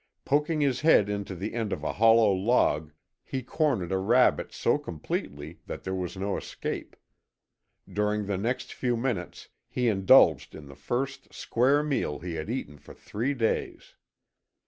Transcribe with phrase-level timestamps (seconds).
[0.25, 2.91] Poking his head into the end of a hollow log
[3.23, 6.95] he cornered a rabbit so completely that there was no escape.
[7.87, 12.79] During the next few minutes he indulged in the first square meal he had eaten
[12.79, 13.93] for three days.